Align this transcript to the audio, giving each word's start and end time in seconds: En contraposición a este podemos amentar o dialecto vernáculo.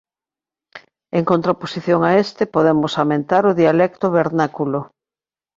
En 1.17 1.23
contraposición 1.31 1.99
a 2.05 2.11
este 2.25 2.43
podemos 2.55 2.93
amentar 3.03 3.43
o 3.51 3.57
dialecto 3.61 4.05
vernáculo. 4.19 4.79